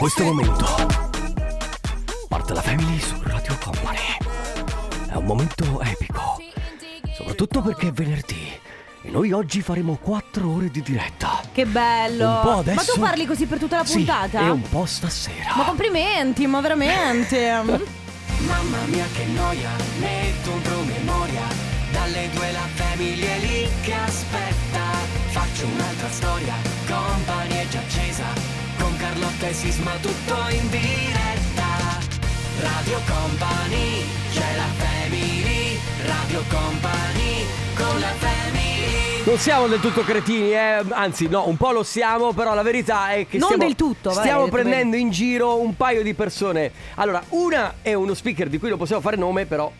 [0.00, 0.64] questo momento
[2.28, 3.98] parte la Family su Radio Company.
[5.08, 6.36] È un momento epico,
[7.14, 8.48] soprattutto perché è venerdì
[9.02, 11.40] e noi oggi faremo 4 ore di diretta.
[11.52, 12.28] Che bello!
[12.28, 14.40] Un po' adesso- Ma tu parli così per tutta la Sì, puntata?
[14.40, 15.54] e un po' stasera.
[15.56, 17.52] Ma complimenti, ma veramente.
[18.38, 21.42] Mamma mia che noia, metto un promemoria
[21.92, 24.80] Dalle due la famiglia è lì che aspetta
[25.28, 26.54] Faccio un'altra storia,
[26.88, 27.39] compagnia
[29.40, 31.98] Carlotta e Sisma tutto in diretta
[32.60, 40.52] Radio Company, c'è la family Radio Company, con la family Non siamo del tutto cretini,
[40.52, 40.84] eh?
[40.90, 44.10] anzi no, un po' lo siamo, però la verità è che Non stiamo, del tutto,
[44.10, 46.70] vabbè, stiamo prendendo in giro un paio di persone.
[46.96, 49.72] Allora, una è uno speaker di cui non possiamo fare nome, però...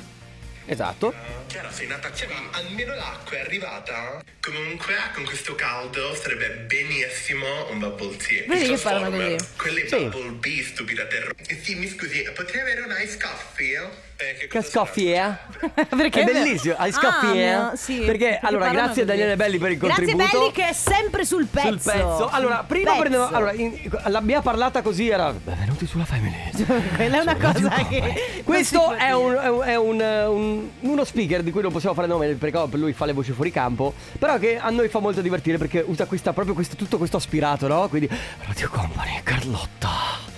[0.64, 1.12] Esatto.
[1.48, 4.22] Chiara, sei nata ma almeno l'acqua è arrivata?
[4.42, 8.44] Comunque, con questo caldo sarebbe benissimo un bubble tea.
[8.48, 9.36] Vedi che parlano così?
[9.58, 9.96] Quelle Sì.
[10.08, 11.30] bubble bee, stupida terra.
[11.46, 14.08] Eh, Sì, mi scusi, potrei avere un ice coffee?
[14.16, 15.32] Eh, che Che scoffi è?
[15.96, 17.76] Perché È bellissimo, hai scoffi, Ah, eh?
[17.78, 19.04] sì, Perché, allora, grazie a.
[19.06, 20.38] Daniele Belli per il Grazie contributo.
[20.38, 21.68] Belli che è sempre sul pezzo.
[21.68, 22.28] Sul pezzo.
[22.28, 23.00] Allora, Sul prima pezzo.
[23.00, 23.28] prendevo.
[23.28, 25.32] Allora, in- l'abbiamo parlata così, era.
[25.32, 26.36] Benvenuti sulla Family.
[26.96, 28.42] Quella è una Radio cosa che.
[28.44, 29.62] Questo è, un, è un-
[30.00, 33.12] è eh, un- uno speaker di cui non possiamo fare nome perché lui fa le
[33.14, 33.94] voci fuori campo.
[34.18, 37.66] Però che a noi fa molto divertire perché usa questa, proprio questo, tutto questo aspirato,
[37.68, 37.88] no?
[37.88, 38.08] Quindi
[38.44, 40.29] Radio Company, Carlotta.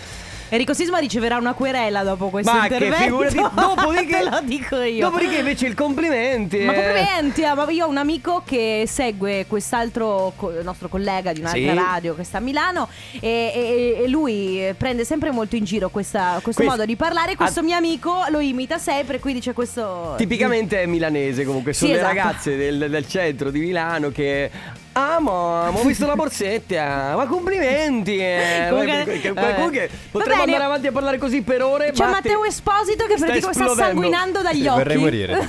[0.53, 3.03] Enrico Sisma riceverà una querela dopo questo Ma che intervento.
[3.27, 5.07] figurati, dopodiché- Te lo dico io.
[5.09, 6.59] Dopodiché invece il complimenti.
[6.59, 6.83] Ma eh.
[6.83, 11.59] complimenti, ah, ma io ho un amico che segue quest'altro co- nostro collega di un'altra
[11.59, 11.75] Sì.
[11.75, 12.87] radio che sta a Milano
[13.19, 17.35] e, e- e lui prende sempre molto in giro questa- questo Quest- modo di parlare.
[17.35, 17.63] Questo Ah.
[17.63, 20.13] mio amico lo imita sempre, quindi c'è questo...
[20.19, 22.15] Tipicamente è milanese comunque, sono Sì, le esatto.
[22.19, 24.51] ragazze del, del centro di Milano che...
[24.95, 28.19] Ah, ma ho visto la borsetta, ma complimenti!
[28.19, 29.55] eh." Comunque- Que- que- vabbè.
[29.55, 31.93] comunque potremmo andare avanti a parlare così per ore.
[31.93, 34.77] C'è ma Matteo te- Esposito che praticamente sta sanguinando dagli Sì, occhi.
[34.77, 35.49] vorrei morire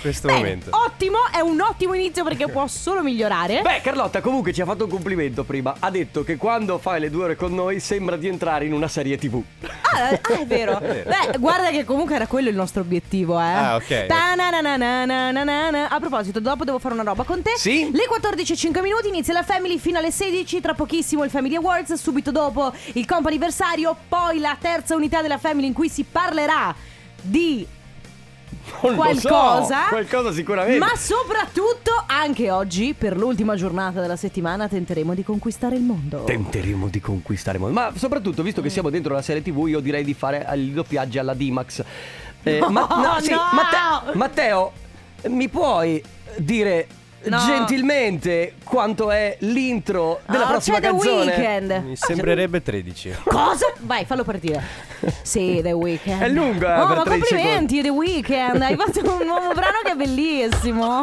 [0.00, 0.70] questo Bene, momento.
[0.72, 3.62] Ottimo, è un ottimo inizio perché può solo migliorare.
[3.62, 5.74] Beh, Carlotta comunque ci ha fatto un complimento prima.
[5.78, 8.88] Ha detto che quando fai le due ore con noi sembra di entrare in una
[8.88, 9.42] serie TV.
[9.62, 10.78] Ah, ah, è vero.
[10.78, 13.42] Beh, guarda che comunque era quello il nostro obiettivo, eh.
[13.42, 14.06] Ah, ok.
[15.88, 17.52] A proposito, dopo devo fare una roba con te.
[17.56, 17.90] Sì?
[17.92, 20.60] Le 14.05 minuti inizia la Family fino alle 16.
[20.60, 21.94] Tra pochissimo il Family Awards.
[21.94, 23.96] Subito dopo il compo anniversario.
[24.08, 26.74] Poi la terza unità della Family in cui si parlerà
[27.20, 27.66] di
[28.82, 29.88] Non lo so, qualcosa.
[29.88, 30.78] qualcosa sicuramente.
[30.78, 36.24] Ma soprattutto anche oggi, per l'ultima giornata della settimana, tenteremo di conquistare il mondo.
[36.24, 37.78] Tenteremo di conquistare il mondo.
[37.80, 41.18] Ma soprattutto, visto che siamo dentro la serie TV, io direi di fare i doppiaggi
[41.18, 41.82] alla D-Max.
[42.42, 43.40] Eh, No, sì, no!
[43.52, 44.72] Matte- Matteo,
[45.28, 46.02] mi puoi
[46.36, 46.86] dire
[47.24, 47.38] No.
[47.44, 51.34] gentilmente quanto è l'intro della Ah, prossima c'è The canzone?
[51.36, 51.84] Weeknd.
[51.84, 53.16] Mi sembrerebbe 13.
[53.24, 53.72] Cosa?
[53.80, 54.62] Vai, fallo partire.
[55.22, 56.20] Sì, The Weeknd.
[56.22, 58.62] È lunga, eh, Oh, ma 13 complimenti, The Weeknd.
[58.62, 61.02] Hai fatto un nuovo brano che è bellissimo.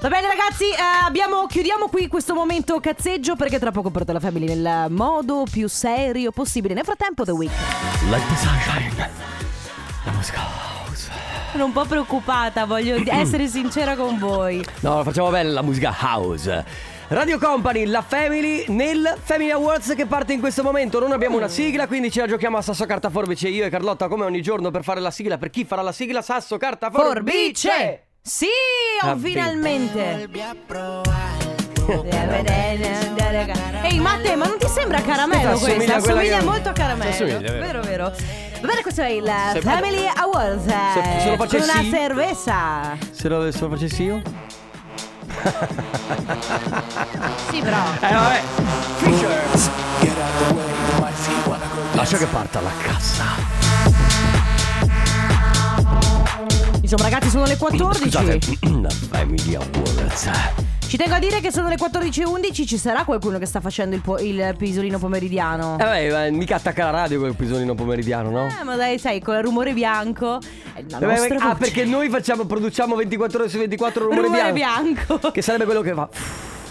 [0.00, 4.20] Va bene, ragazzi, eh, abbiamo, chiudiamo qui questo momento cazzeggio perché tra poco porto la
[4.20, 6.74] famiglia nel modo più serio possibile.
[6.74, 8.10] Nel frattempo, The Weeknd.
[8.10, 9.10] Like the sunshine.
[10.04, 10.40] La musica.
[11.56, 14.62] Sono un po' preoccupata, voglio essere sincera con voi.
[14.80, 16.64] No, facciamo bene la musica house.
[17.08, 21.00] Radio Company, la Family nel Family Awards che parte in questo momento.
[21.00, 23.48] Non abbiamo una sigla, quindi ce la giochiamo a Sasso Carta Forbice.
[23.48, 25.38] Io e Carlotta, come ogni giorno, per fare la sigla.
[25.38, 26.20] Per chi farà la sigla?
[26.20, 27.70] Sasso Carta Forbice.
[27.70, 28.02] Forbice!
[28.20, 28.46] Sì,
[29.02, 30.28] oh, Ah, finalmente.
[33.82, 37.10] Ehi Matte, ma non ti sembra caramello Questa assomiglia quella Assomiglia molto a caramello.
[37.10, 37.60] Assomiglia, vero.
[37.60, 38.45] vero, vero.
[38.60, 40.64] Va bene, questo è il Se- Family Awards.
[40.64, 42.96] Se- se lo con facessi- una cerveza.
[43.10, 44.22] Se lo, se lo facessi io?
[47.50, 47.76] Sì, però.
[48.00, 48.42] Eh, vabbè.
[51.94, 53.24] Lascia che parta la cassa.
[56.80, 58.10] Insomma, ragazzi, sono le 14.
[58.10, 58.38] Scusate,
[58.80, 60.30] la Family Awards.
[60.88, 62.66] Ci tengo a dire che sono le 14.11.
[62.66, 65.76] Ci sarà qualcuno che sta facendo il, po- il pisolino pomeridiano?
[65.80, 68.46] Eh, vabbè, ma mica attacca la radio quel pisolino pomeridiano, no?
[68.46, 70.38] Eh, ma dai, sai, con il rumore bianco.
[70.72, 71.58] È la Eh, beh, nostra ah, voce.
[71.58, 74.94] perché noi facciamo, produciamo 24 ore su 24 rumore, rumore bianco.
[75.18, 75.30] bianco.
[75.32, 76.08] Che sarebbe quello che fa.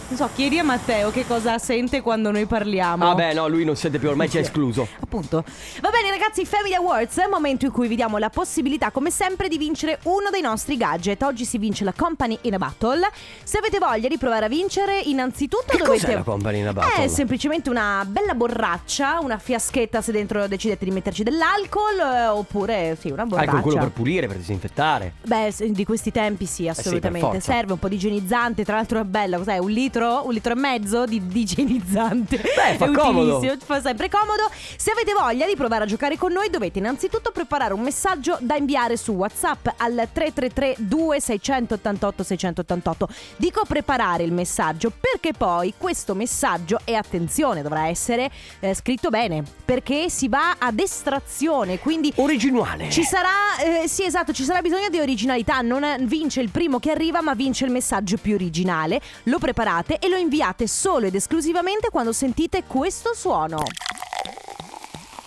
[0.08, 3.10] Non so, chiedi a Matteo che cosa sente quando noi parliamo.
[3.10, 4.88] Ah, beh, no, lui non sente più, ormai ci ha escluso.
[5.00, 5.44] Appunto.
[5.82, 9.10] Va bene ragazzi, Family Awards è il momento in cui vi diamo la possibilità come
[9.10, 11.24] sempre di vincere uno dei nostri gadget.
[11.24, 13.10] Oggi si vince la Company in a Battle.
[13.44, 16.06] Se avete voglia di provare a vincere, innanzitutto Che dovete...
[16.06, 17.04] cos'è la Company in a Battle?
[17.06, 22.96] È semplicemente una bella borraccia, una fiaschetta se dentro decidete di metterci dell'alcol eh, oppure
[23.00, 23.52] sì, una Ah, borraccia.
[23.52, 25.14] con quello per pulire, per disinfettare.
[25.24, 27.28] Beh, di questi tempi sì, assolutamente.
[27.28, 27.52] forza.
[27.54, 29.58] Serve un po' di igienizzante, tra l'altro è bella, cos'è?
[29.58, 32.38] Un litro litro, un litro e mezzo di, di igienizzante.
[32.38, 33.42] Beh, fa È comodo.
[33.64, 34.50] Fa sempre comodo.
[34.76, 38.56] Se avete voglia di provare a giocare con noi, dovete innanzitutto preparare un messaggio da
[38.56, 43.08] inviare su WhatsApp al 333 2688 688.
[43.38, 49.44] Dico preparare il messaggio perché poi questo messaggio, e attenzione, dovrà essere eh, scritto bene,
[49.64, 52.90] perché si va ad estrazione, quindi Originale.
[52.90, 56.92] ci sarà, eh, sì esatto, ci sarà bisogno di originalità, non vince il primo che
[56.92, 61.90] arriva ma vince il messaggio più originale, lo preparate e lo inviate solo ed esclusivamente
[61.90, 63.64] quando sentite questo suono.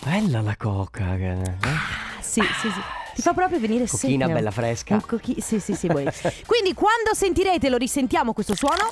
[0.01, 1.15] Bella la coca.
[1.17, 1.33] eh.
[1.61, 2.81] Ah, sì, sì, sì.
[3.15, 4.37] Ti fa proprio venire Cochina sete.
[4.39, 4.95] bella fresca.
[4.95, 6.07] Un cochi- sì, sì, sì, buoni.
[6.47, 8.89] Quindi quando sentirete, lo risentiamo questo suono.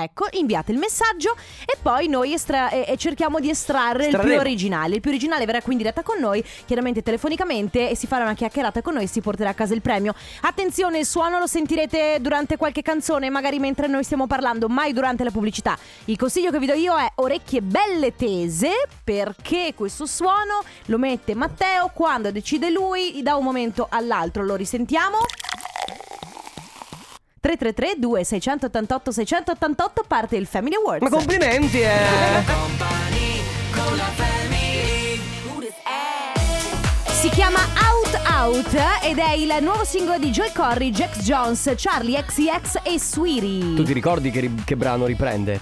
[0.00, 1.34] Ecco, inviate il messaggio
[1.64, 4.40] e poi noi estra- e- e cerchiamo di estrarre il più Estrarremo.
[4.40, 4.94] originale.
[4.94, 8.34] Il più originale verrà qui in diretta con noi, chiaramente telefonicamente, e si farà una
[8.34, 10.14] chiacchierata con noi e si porterà a casa il premio.
[10.42, 15.24] Attenzione, il suono lo sentirete durante qualche canzone, magari mentre noi stiamo parlando, mai durante
[15.24, 15.76] la pubblicità.
[16.04, 18.70] Il consiglio che vi do io è orecchie belle tese,
[19.02, 24.44] perché questo suono lo mette Matteo quando decide lui, da un momento all'altro.
[24.44, 25.18] Lo risentiamo.
[27.40, 31.02] 333 2688 688 parte il Family Awards.
[31.02, 32.44] Ma complimenti, eh.
[32.46, 33.40] Company
[33.72, 35.20] con la family
[37.20, 42.22] Si chiama Out Out ed è il nuovo singolo di Joy Corry, Jax Jones, Charlie
[42.24, 43.74] XCX e Sweetie.
[43.74, 45.60] Tu ti ricordi che, ri- che brano riprende?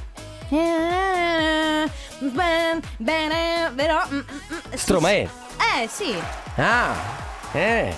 [0.51, 1.89] Eh,
[2.19, 4.01] ben- Bene, però.
[4.09, 5.23] mm, mm, mm, Stromae.
[5.23, 6.15] Eh, sì.
[6.57, 6.95] Ah.
[7.53, 7.95] Eh.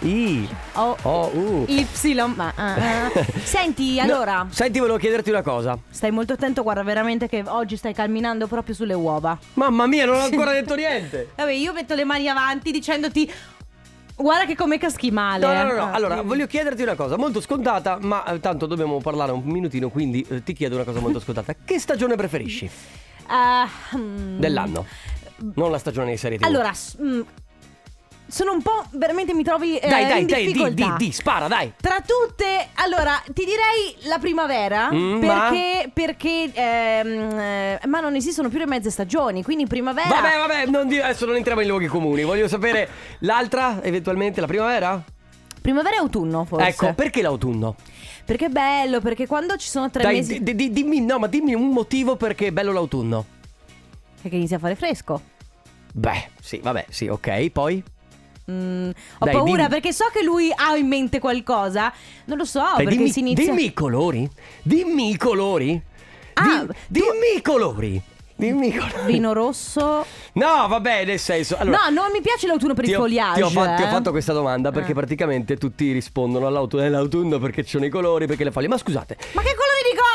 [0.00, 0.48] I.
[0.74, 1.26] O O.
[1.34, 1.64] U.
[1.68, 1.86] Y.
[2.34, 3.10] Ma, ah.
[3.42, 5.78] Senti, No, allora, Senti, volevo chiederti una cosa.
[5.88, 9.38] stai molto attento, guarda, veramente che oggi stai camminando proprio sulle uova.
[9.54, 11.30] Mamma mia, non ho ancora detto niente.
[11.36, 13.30] Vabbè, io metto le mani avanti dicendoti.
[14.16, 15.44] Guarda che come caschi male.
[15.44, 15.82] No, no, no, no.
[15.84, 16.28] Ah, Allora, dimmi.
[16.28, 20.42] voglio chiederti una cosa molto scontata, ma eh, tanto dobbiamo parlare un minutino, quindi eh,
[20.42, 21.54] ti chiedo una cosa molto scontata.
[21.64, 22.70] Che stagione preferisci
[23.26, 24.38] Ah, mm.
[24.38, 24.86] dell'anno?
[25.54, 26.44] Non la stagione di serie TV.
[26.44, 27.20] Allora, s- mm,
[28.26, 28.84] sono un po'.
[28.92, 29.76] Veramente mi trovi.
[29.78, 30.94] eh, dai, dai, in dai, di, difficoltà.
[30.96, 31.72] di, di, spara, dai.
[31.80, 35.48] Tra tutte, allora ti direi la primavera Mm, ma?
[35.50, 40.08] perché, perché ehm, eh, ma non esistono più le mezze stagioni, quindi primavera.
[40.08, 42.22] Vabbè, vabbè, non di- adesso non entriamo in luoghi comuni.
[42.24, 42.88] Voglio sapere
[43.20, 45.02] l'altra, eventualmente, la primavera?
[45.60, 46.66] Primavera e autunno, forse.
[46.68, 47.76] Ecco, perché l'autunno?
[48.24, 51.26] Perché è bello, perché quando ci sono tre Dai, mesi di- di- dimmi, no, ma
[51.26, 53.24] dimmi un motivo perché è bello l'autunno.
[54.20, 55.20] perché inizia a fare fresco.
[55.92, 57.82] Beh, sì, vabbè, sì, ok, poi?
[58.50, 59.68] Mm, ho Dai, paura dimmi.
[59.68, 61.92] perché so che lui ha in mente qualcosa.
[62.26, 63.44] Non lo so, Dai, perché dimmi, si inizia.
[63.46, 64.28] dimmi i colori.
[64.62, 65.80] Dimmi i colori.
[66.34, 68.02] Ah, Di- tu- dimmi i colori.
[68.36, 69.12] Dimmi i colori.
[69.12, 70.04] Vino rosso.
[70.32, 71.56] No, vabbè, nel senso.
[71.56, 73.36] Allora, no, non mi piace l'autunno per ho, foliage.
[73.36, 73.88] ti ho fa- ti ho eh.
[73.90, 74.94] fatto questa domanda perché Ah.
[74.96, 76.82] praticamente tutti rispondono all'autunno.
[76.82, 78.66] È l'autunno perché ci sono i colori, perché le foglie.
[78.68, 79.16] Ma scusate.
[79.34, 79.73] Ma che colori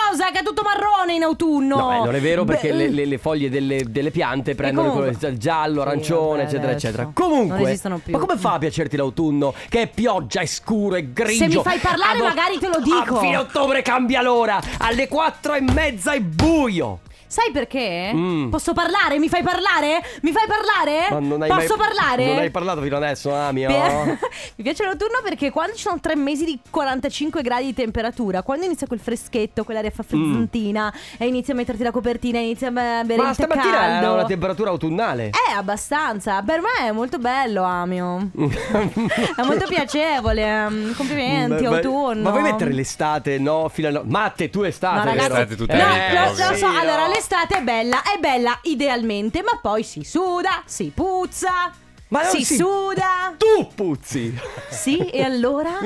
[0.10, 0.32] cosa?
[0.32, 1.76] Che è tutto marrone in autunno.
[1.78, 4.88] No, beh, non è vero perché Beh, le, le- le foglie delle, delle piante prendono
[4.88, 6.88] il comunque- colore giallo, arancione, vabbè, eccetera, adesso.
[6.88, 7.04] eccetera.
[7.04, 8.14] Non Comunque, esistono più.
[8.14, 9.54] ma come fa a piacerti l'autunno?
[9.70, 11.44] Che è pioggia, è scuro, è grigio.
[11.44, 13.18] Se mi fai parlare, magari te lo dico.
[13.18, 14.60] A fine ottobre cambia l'ora.
[14.80, 17.00] Alle quattro e mezza è buio.
[17.32, 18.12] Sai perché?
[18.12, 18.50] Mm.
[18.50, 19.20] Posso parlare?
[19.20, 20.02] Mi fai parlare?
[20.24, 21.08] Mi fai parlare?
[21.12, 22.26] Ma non hai Posso mai- parlare?
[22.26, 23.68] Non hai parlato fino adesso, ah mio.
[23.68, 24.18] Per-
[24.58, 28.66] Mi piace l'autunno perché quando ci sono tre mesi di 45 gradi di temperatura, quando
[28.66, 33.18] inizia quel freschetto, quell'aria fa frizzantina e inizia a metterti la copertina, inizia a bere
[33.20, 33.22] Mm.
[33.24, 34.06] Ma il tè stamattina caldo.
[34.06, 35.26] era una temperatura autunnale.
[35.28, 36.42] Eh, abbastanza.
[36.42, 38.32] Per me è molto bello, Amio.
[38.36, 40.68] è molto piacevole.
[40.70, 42.22] mm, Complimenti, Beh, beh, autunno.
[42.24, 43.38] Ma vuoi mettere l'estate?
[43.38, 44.02] No, fino a.
[44.04, 45.34] Matte, tu estate, No, ragazzi, vero?
[45.42, 47.18] Estate tutta no, Eh, lo, lo so, sì, allora no.
[47.20, 51.70] L'estate è bella, è bella idealmente, ma poi si suda, si puzza,
[52.08, 53.36] Ma non si, si- suda.
[53.38, 54.40] Tu puzzi.
[54.70, 55.80] Sì, e allora?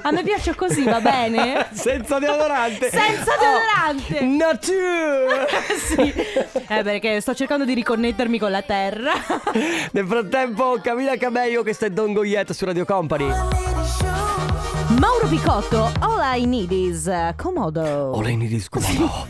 [0.00, 1.68] A me piace così, va bene?
[1.74, 2.88] Senza deodorante.
[2.88, 4.18] Senza deodorante.
[4.18, 5.46] Oh, nature.
[5.76, 6.14] sì.
[6.68, 9.12] Eh, perché sto cercando di riconnettermi con la terra.
[9.92, 14.31] Nel frattempo, Camilla Cabello che sta in Yet su Radio Company.
[15.02, 18.12] Mauro Picotto, All I Need Is Comodo.
[18.14, 19.26] All I need is comodo.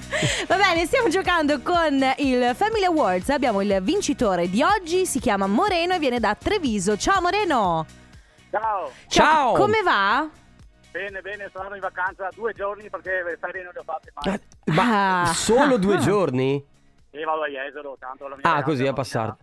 [0.46, 3.30] Va bene, stiamo giocando con il Family Awards.
[3.30, 6.98] Abbiamo il vincitore di oggi, si chiama Moreno e viene da Treviso.
[6.98, 7.86] Ciao Moreno!
[8.50, 9.52] Ciao, Ciao.
[9.54, 10.28] Come va?
[10.90, 14.34] bene, bene, sono in vacanza due giorni perché le ferie non le ho fatte mai.
[14.34, 14.40] Eh,
[14.72, 15.26] Ma Ah.
[15.32, 16.62] solo due giorni?
[17.12, 19.36] E vado a Jesolo, tanto la mia Ah, così a passare.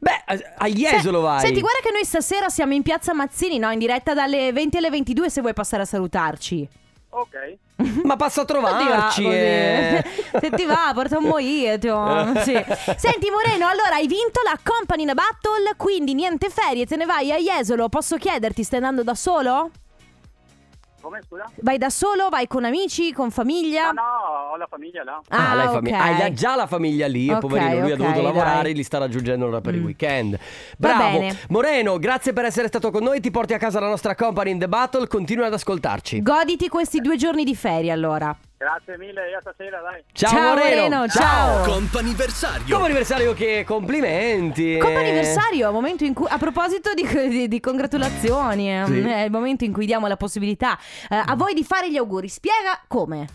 [0.00, 1.40] Beh, a- Jesolo vai.
[1.40, 3.70] Senti, guarda che noi stasera siamo in piazza Mazzini, no?
[3.70, 6.68] In diretta dalle 20 alle 22 se vuoi passare a salutarci.
[7.08, 7.56] Ok,
[8.02, 9.22] Ma passa a ti va, trovarci.
[9.22, 9.34] così.
[9.34, 10.04] eh.
[10.38, 11.94] Se ti va, porta un mojito.
[12.44, 12.52] Sì.
[12.96, 17.06] Senti Moreno, allora hai vinto la Company in a Battle, quindi niente ferie, te ne
[17.06, 17.88] vai a Jesolo.
[17.88, 19.70] Posso chiederti, stai andando da solo?
[21.06, 21.44] Come scusa?
[21.62, 23.92] Vai da solo, vai con amici, con famiglia?
[23.92, 25.20] No, no, ho la famiglia là.
[25.28, 25.72] Ah, lei ok.
[25.74, 28.62] famiglia- Hai già- già la famiglia lì, e Ok, poverino, lui ha ok, dovuto lavorare,
[28.64, 28.74] dai.
[28.74, 29.84] li sta raggiungendo ora per il Mm.
[29.84, 30.32] weekend.
[30.78, 31.18] Va Bravo.
[31.20, 31.38] bene.
[31.50, 34.58] Moreno, grazie per essere stato con noi, ti porti a casa la nostra company in
[34.58, 36.22] the battle, continua ad ascoltarci.
[36.22, 38.36] Goditi questi due giorni di ferie allora.
[38.58, 40.02] Grazie mille, io stasera, dai.
[40.12, 41.62] Ciao, Ciao, Moreno, Moreno, ciao.
[41.70, 42.74] Comp'anniversario.
[42.74, 44.78] Come anniversario che complimenti.
[44.78, 49.00] Come anniversario, momento in cui, a proposito di, di- di congratulazioni, Sì.
[49.02, 50.78] è il momento in cui diamo la possibilità
[51.10, 52.28] eh, a voi di fare gli auguri.
[52.28, 53.26] Spiega come.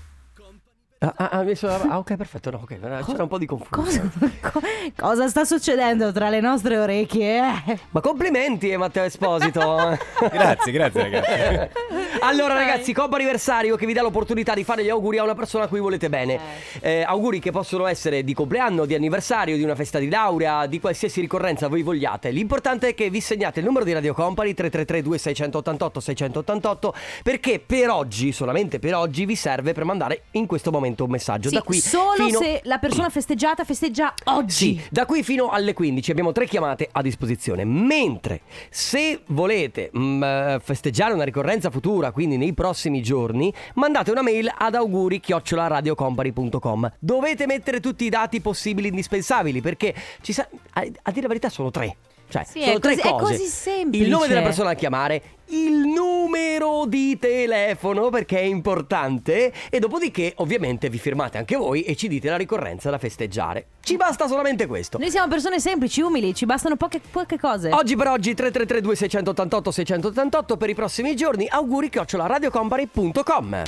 [1.03, 3.65] Ah, ah, ah, mi sono- ah, ok, perfetto, no, ok, c'era un po' di Cosa,
[3.71, 4.11] confusione.
[4.39, 4.61] co-
[4.95, 7.39] cosa sta succedendo tra le nostre orecchie?
[7.65, 7.79] eh?
[7.89, 9.97] Ma complimenti eh, Matteo Esposito.
[10.31, 11.71] Grazie, grazie ragazzi.
[12.19, 12.67] allora Dai.
[12.67, 15.67] ragazzi, compo anniversario che vi dà l'opportunità di fare gli auguri a una persona a
[15.67, 16.39] cui volete bene.
[16.81, 20.79] Eh, auguri che possono essere di compleanno, di anniversario, di una festa di laurea, di
[20.79, 22.29] qualsiasi ricorrenza voi vogliate.
[22.29, 26.93] L'importante è che vi segnate il numero di Radio Company 333 2688 688
[27.23, 31.49] perché per oggi, solamente per oggi, vi serve per mandare in questo momento un messaggio.
[31.49, 32.39] Sì, da qui solo fino...
[32.39, 34.53] se la persona festeggiata festeggia oggi.
[34.53, 37.63] Sì, da qui fino alle 15 abbiamo tre chiamate a disposizione.
[37.65, 44.21] Mentre se volete mm, eh, festeggiare una ricorrenza futura, quindi nei prossimi giorni, mandate una
[44.21, 46.91] mail ad auguri radiocompany.com.
[46.99, 51.49] Dovete mettere tutti i dati possibili indispensabili perché ci sa- a, a dire la verità
[51.49, 51.95] sono tre.
[52.31, 53.23] Cioè, Sì, sono è tre così- è cose.
[53.37, 54.03] così semplice.
[54.05, 60.31] Il nome della persona da chiamare, il numero di telefono perché è importante e dopodiché
[60.37, 63.65] ovviamente vi firmate anche voi e ci dite la ricorrenza da festeggiare.
[63.81, 64.97] Ci basta solamente questo.
[64.97, 67.69] Noi siamo persone semplici, umili, ci bastano poche, poche cose.
[67.71, 73.63] Oggi per oggi 333 2688 688 per i prossimi giorni auguri chiocciola radiocompany.com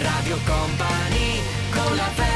[0.00, 2.33] Radio Company con la family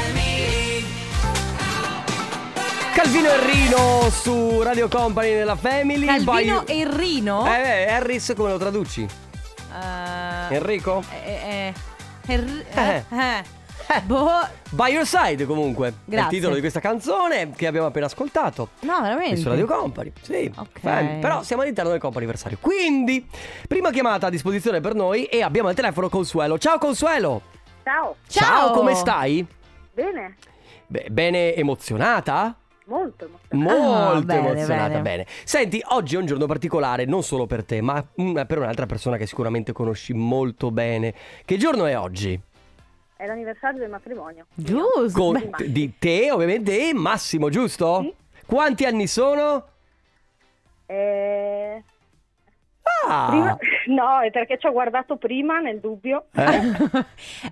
[2.93, 7.45] Calvino e Rino su Radio Company nella Family Calvino Poi- e Rino.
[7.47, 9.01] Eh, eh, Harris come lo traduci?
[9.01, 11.03] Eh, Enrico?
[11.23, 11.73] eh,
[12.27, 13.03] eh, er- Eh.
[13.09, 13.43] eh,
[13.87, 14.01] eh.
[14.01, 14.47] Boh.
[14.71, 16.29] By Your Side comunque È il Grazie.
[16.37, 19.37] titolo di questa canzone che abbiamo appena ascoltato No, veramente.
[19.37, 20.51] Su Radio Company, sì.
[20.55, 20.79] Ok.
[20.79, 22.57] Fam- Però siamo all'interno del comp'anniversario.
[22.61, 23.27] Quindi,
[23.67, 26.57] prima chiamata a disposizione per noi e abbiamo al telefono Consuelo.
[26.57, 27.41] Ciao Consuelo!
[27.83, 28.71] Ciao, Ciao.
[28.71, 29.45] come stai?
[29.93, 30.35] bene,
[30.85, 32.55] Beh, bene emozionata?
[32.89, 33.55] Molto, molto.
[33.55, 35.01] Molto Ah, bene, emozionata, bene.
[35.01, 35.25] bene.
[35.45, 39.15] Senti, oggi è un giorno particolare, non solo per te, ma mm, per un'altra persona
[39.17, 41.13] che sicuramente conosci molto bene.
[41.45, 42.37] Che giorno è oggi?
[43.15, 44.45] È l'anniversario del matrimonio.
[44.53, 45.11] Giusto.
[45.13, 48.01] Con- di te, ovviamente, e Massimo, giusto?
[48.01, 48.13] Sì.
[48.45, 49.65] Quanti anni sono?
[50.85, 51.83] Eh,
[53.07, 53.27] Ah!
[53.29, 56.25] prima- No, è perché ci ho guardato prima nel dubbio.
[56.33, 56.61] Eh?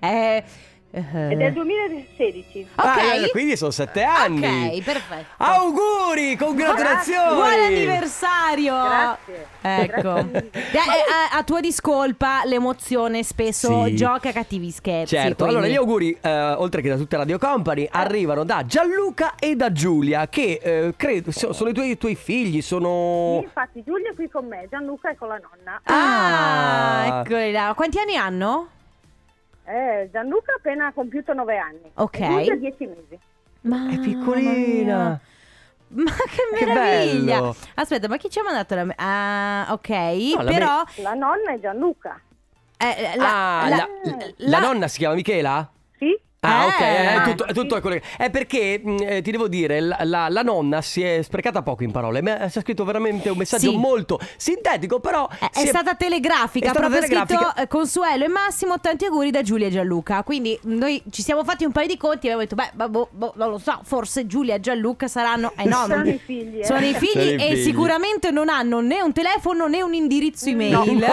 [0.00, 0.44] eh,
[0.90, 2.66] Ed è il 2016.
[2.76, 2.84] Ok.
[2.84, 4.76] Ah, eh, quindi sono sette anni.
[4.78, 5.26] Ok, perfetto.
[5.36, 7.34] Auguri, congratulazioni.
[7.34, 8.74] Buon anniversario!
[8.74, 9.46] Grazie.
[9.60, 10.00] Ecco.
[10.00, 10.50] Grazie mille.
[10.72, 10.86] Dai,
[11.32, 13.96] a, a tua discolpa, l'emozione spesso Sì.
[13.96, 15.14] gioca cattivi scherzi.
[15.14, 19.34] Certo, quindi- allora gli auguri, eh, oltre che da tutta Radio Company, arrivano da Gianluca
[19.38, 23.40] e da Giulia, che eh, credo so- sono i tuoi, i tuoi figli, Sì, sono...
[23.42, 25.80] infatti Giulia è qui con me, Gianluca è con la nonna.
[25.84, 27.20] Ah, Ah.
[27.20, 27.72] eccoli là.
[27.76, 28.68] Quanti anni hanno?
[29.68, 31.90] Eh, Gianluca ha appena compiuto 9 anni.
[31.94, 32.20] Ok.
[32.20, 33.18] E 10 mesi.
[33.62, 35.20] Ma È piccolina.
[35.90, 37.38] Ma che Che meraviglia!
[37.40, 37.56] bello.
[37.74, 38.86] Aspetta, ma chi ci ha mandato la.
[38.96, 39.88] Ah, ok.
[39.88, 40.82] No, la però.
[40.96, 42.20] La nonna è Gianluca.
[42.76, 43.88] eh, ah, la, la-
[44.36, 45.70] la nonna si chiama Michela?
[46.40, 46.66] Ah, Eh.
[46.66, 49.96] ok, è tutto, è tutto quello che- È perché mh, eh, ti devo dire, la,
[50.04, 52.22] la- la nonna si è sprecata poco in parole.
[52.22, 53.76] Mi ha si è scritto veramente un messaggio Sì.
[53.76, 55.28] molto sintetico, però.
[55.28, 57.40] È, è si stata telegrafica, è stata proprio telegrafica.
[57.50, 60.22] scritto eh, Consuelo e Massimo, tanti auguri da Giulia e Gianluca.
[60.22, 63.08] Quindi noi ci siamo fatti un paio di conti e abbiamo detto, beh, boh, boh,
[63.10, 65.52] boh, non lo so, forse Giulia e Gianluca saranno...
[65.56, 66.64] Eh no, Sono non- i figli, eh.
[66.64, 67.62] Sono i figli Sono i e figli.
[67.64, 70.76] sicuramente non hanno né un telefono né un indirizzo email.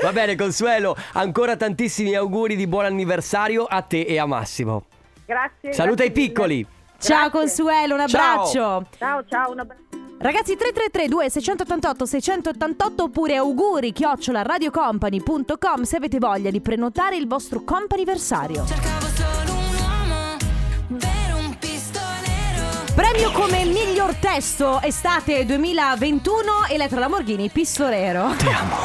[0.00, 3.22] Va bene, Consuelo, ancora tantissimi auguri di buon anniversario
[3.66, 4.84] a te e a Massimo.
[5.26, 5.72] Grazie.
[5.72, 6.54] Saluta grazie i piccoli.
[6.56, 6.68] mille.
[6.98, 7.38] Ciao Grazie.
[7.40, 8.86] Consuelo, un abbraccio.
[8.98, 9.82] Ciao, ciao, un abbraccio.
[10.18, 17.62] Ragazzi 333 688 688 oppure auguri chiocciola radiocompany.com se avete voglia di prenotare il vostro
[17.62, 18.64] comp'anniversario.
[18.64, 20.36] Cercavo solo un uomo
[20.98, 22.94] per un pistolero.
[22.94, 28.34] Premio come miglior testo estate 2021 Elettra Lamborghini Pistolero.
[28.36, 28.76] Ti amo.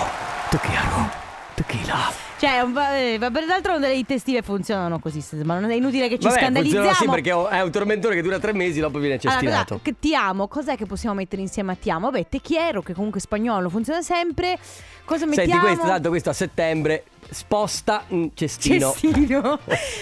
[0.50, 1.10] Tequila.
[1.53, 1.93] Tequila.
[1.93, 2.29] Cioè, un po', eh,
[3.17, 6.86] ma per l'altro le testive funzionano così, ma non è inutile che ci Vabbè, scandalizziamo.
[6.88, 9.67] funziona sì perché è un tormentone che dura tre mesi, dopo viene Allora, cestinato.
[9.75, 12.10] cosa- che ti amo, cos'è che possiamo mettere insieme a ti amo?
[12.10, 14.58] Vabbè, techiero, che comunque spagnolo funziona sempre.
[15.03, 15.50] Cosa mettiamo?
[15.51, 18.91] Senti, questo, tanto questo a settembre sposta un cestino.
[18.91, 19.41] Cestino.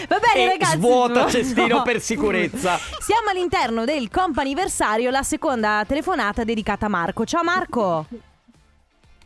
[0.07, 0.75] Va bene, E ragazzi.
[0.77, 1.29] svuota no.
[1.29, 2.77] cestino per sicurezza.
[2.77, 7.25] Siamo all'interno del comp'anniversario, la seconda telefonata dedicata a Marco.
[7.25, 8.05] Ciao Marco.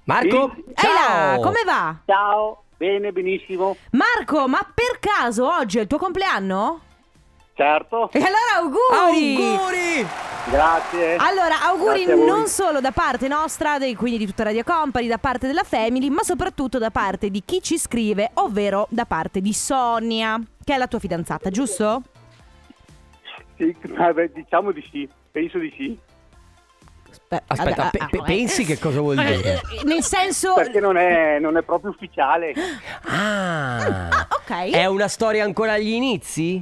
[0.03, 0.51] Marco?
[0.55, 0.61] Sì.
[0.85, 1.39] Ehi là, Ciao!
[1.41, 1.95] come va?
[2.05, 3.77] Ciao, bene, benissimo.
[3.91, 6.81] Marco, ma per caso oggi è il tuo compleanno?
[7.53, 9.35] Certo, E allora auguri!
[9.35, 10.07] Auguri!
[10.49, 11.15] grazie.
[11.17, 15.19] Allora, auguri Grazie non solo da parte nostra, dei- quindi di tutta Radio Company, da
[15.19, 19.53] parte della Family, ma soprattutto da parte di chi ci scrive, ovvero da parte di
[19.53, 22.01] Sonia, che è la tua fidanzata, giusto?
[23.57, 25.99] Sì, vabbè, diciamo di sì, penso di sì.
[27.31, 28.23] Beh, Aspetta, vabbè, pe- ah, pe- eh.
[28.23, 29.35] pensi che cosa vuol dire?
[29.53, 30.53] Eh, Nel senso...
[30.53, 32.53] Perché non è, non è proprio ufficiale,
[33.03, 33.77] Ah,
[34.09, 34.69] Ah, ok.
[34.71, 36.61] è una storia ancora agli inizi?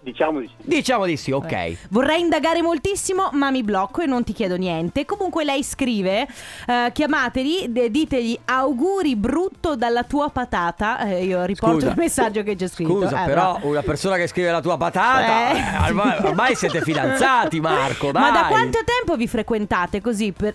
[0.00, 0.54] Diciamo di sì.
[0.68, 1.88] Diciamo di sì, ok.
[1.90, 5.04] Vorrei indagare moltissimo, ma mi blocco e non ti chiedo niente.
[5.04, 6.26] Comunque lei scrive:
[6.66, 10.98] eh, chiamateli, de- ditegli auguri brutto dalla tua patata.
[11.00, 11.88] Eh, io riporto Scusa.
[11.90, 13.00] il messaggio che c'è scritto.
[13.02, 15.58] Scusa, Eh, però una persona che scrive la tua patata, Eh.
[15.58, 18.22] eh, ormai, ormai siete fidanzati, Marco, dai.
[18.30, 20.32] Ma da quanto tempo vi frequentate così?
[20.32, 20.54] Per...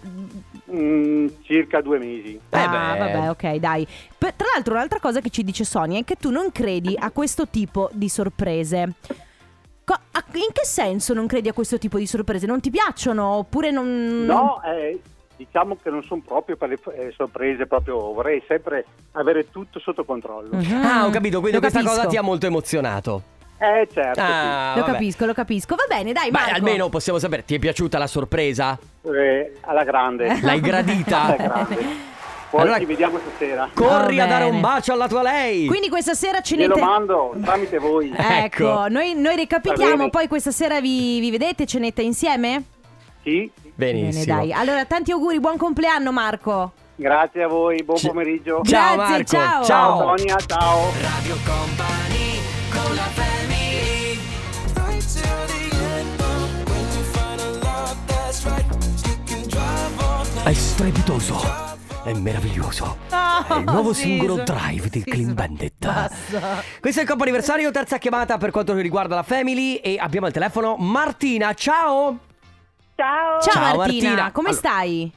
[0.75, 2.39] Mm, circa due mesi.
[2.49, 3.87] Eh ah, vabbè, ok, dai.
[4.17, 7.11] Per- tra l'altro, un'altra cosa che ci dice Sonia è che tu non credi a
[7.11, 8.93] questo tipo di sorprese.
[9.83, 12.45] Co- a- in che senso non credi a questo tipo di sorprese?
[12.47, 13.23] Non ti piacciono?
[13.25, 14.23] Oppure non.
[14.25, 14.99] No, eh,
[15.35, 20.05] diciamo che non sono proprio per le eh, sorprese, proprio vorrei sempre avere tutto sotto
[20.05, 20.55] controllo.
[20.55, 20.81] Mhm.
[20.83, 21.95] Ah, ho capito, quindi Lo questa capisco.
[21.97, 23.23] cosa ti ha molto emozionato.
[23.63, 24.91] Eh certo, Ah, Lo vabbè.
[24.93, 25.75] capisco, lo capisco.
[25.75, 26.55] Va bene, dai, Ma Marco.
[26.55, 28.77] almeno possiamo sapere, ti è piaciuta la sorpresa?
[29.01, 29.07] sì.
[29.09, 30.37] Eh, alla grande.
[30.43, 31.21] L'hai gradita?
[31.21, 31.75] Alla grande.
[32.49, 33.69] Poi Allora- ci vediamo stasera.
[33.73, 35.65] Corri a dare un bacio alla tua lei.
[35.65, 38.11] Quindi questa sera ce ne Glielo te- mando tramite voi.
[38.15, 38.87] Ecco, Ecco.
[38.89, 42.63] noi, noi recapitiamo, poi questa sera vi, vi vedete, cenete insieme?
[43.23, 44.35] Sì, Benissimo.
[44.35, 44.53] Bene, dai.
[44.53, 46.73] Allora, tanti auguri, buon compleanno Marco.
[46.95, 48.61] grazie a voi, buon pomeriggio.
[48.63, 49.23] Ciao Grazie, Marco.
[49.25, 49.63] ciao.
[49.63, 49.97] Ciao.
[50.17, 50.79] Sonia, ciao.
[51.01, 52.39] Radio Company
[52.69, 53.22] con la
[60.53, 61.41] È strepitoso.
[62.03, 62.97] È meraviglioso.
[63.09, 65.73] È il nuovo Oh, sì, singolo so- Drive di sì, Clean Bandit.
[65.83, 66.63] Basta.
[66.79, 70.31] Questo è il compo anniversario, terza chiamata per quanto riguarda la Family e abbiamo al
[70.31, 71.55] telefono Martina.
[71.55, 72.19] Ciao.
[72.95, 73.41] Ciao.
[73.41, 74.31] Ciao, Ciao, Martina, Martina.
[74.31, 75.11] come Allora- stai?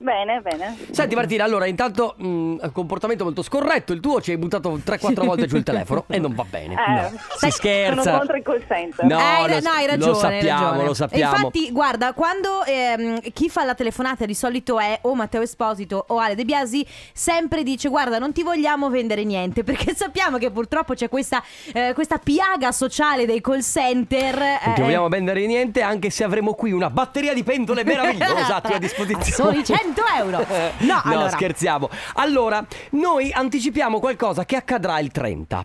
[0.00, 0.76] Bene, bene.
[0.92, 5.46] Senti Martina, allora intanto mh, comportamento molto scorretto il tuo, ci hai buttato 3-4 volte
[5.46, 6.74] giù il telefono e non va bene.
[6.74, 7.18] Eh, no.
[7.36, 8.02] Si scherza.
[8.02, 9.04] Sono contro il call center.
[9.06, 10.12] No, Eh, lo- no, hai ragione.
[10.12, 10.84] Lo sappiamo, ragione.
[10.84, 11.32] lo sappiamo.
[11.32, 16.04] E infatti, guarda, quando ehm, chi fa la telefonata di solito è o Matteo Esposito
[16.06, 19.64] o Ale De Biasi, sempre dice: Guarda, non ti vogliamo vendere niente.
[19.68, 24.38] Perché sappiamo che purtroppo c'è questa, eh, questa piaga sociale dei call center.
[24.38, 28.54] Non ti eh, vogliamo vendere niente anche se avremo qui una batteria di pentole meravigliosa
[28.54, 29.52] a tua disposizione.
[29.54, 29.86] Soli 100
[30.18, 30.46] euro.
[30.88, 31.28] No, allora.
[31.30, 31.88] scherziamo.
[32.14, 35.64] Allora, noi anticipiamo qualcosa che accadrà il 30.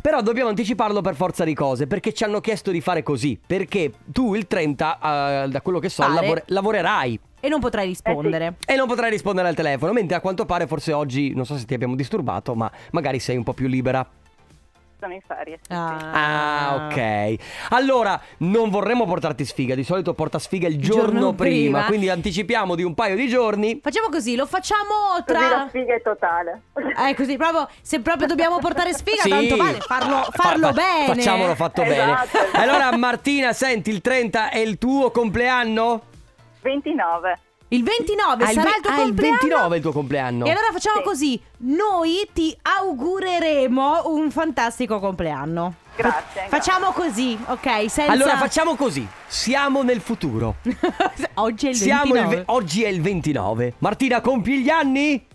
[0.00, 3.38] Però dobbiamo anticiparlo per forza di cose perché ci hanno chiesto di fare così.
[3.44, 4.98] Perché tu il 30,
[5.44, 6.14] eh, da quello che so, Pare.
[6.14, 7.20] lavor- lavorerai.
[7.40, 8.54] E non potrai rispondere.
[8.64, 11.66] E non potrai rispondere al telefono, mentre a quanto pare forse oggi, non so se
[11.66, 14.06] ti abbiamo disturbato, ma magari sei un po' più libera.
[15.04, 15.58] Sono in ferie.
[15.60, 15.74] sì, sì.
[15.74, 17.34] Ah, ok.
[17.70, 19.74] Allora, non vorremmo portarti sfiga.
[19.74, 21.84] Di solito porta sfiga il giorno, giorno prima, prima.
[21.84, 23.80] Quindi anticipiamo di un paio di giorni.
[23.82, 24.82] Facciamo così, lo facciamo
[25.26, 25.66] Così la tra.
[25.68, 26.62] sfiga è totale.
[27.06, 27.68] Eh, così proprio.
[27.82, 29.28] Se proprio dobbiamo portare sfiga, Sì.
[29.28, 31.06] tanto vale farlo, Fa- farlo fa- bene.
[31.14, 32.28] Facciamolo fatto Esatto.
[32.38, 32.50] bene.
[32.64, 36.00] Allora, Martina, senti, il 30 è il tuo compleanno?
[36.62, 37.38] 29.
[37.74, 39.38] Il 29 Ah, il sarà ve- il tuo ah, il compleanno.
[39.40, 40.44] 29 è il tuo compleanno.
[40.44, 41.02] E allora facciamo Sì.
[41.02, 45.74] così: noi ti augureremo un fantastico compleanno.
[45.96, 47.68] Grazie, Fa- Facciamo così, ok?
[47.90, 48.06] Senza...
[48.10, 49.06] Allora facciamo così.
[49.26, 50.56] Siamo nel futuro.
[51.34, 52.36] Oggi è il Siamo il 29.
[52.36, 53.74] ve- oggi è il 29.
[53.78, 55.26] Martina, compi gli anni?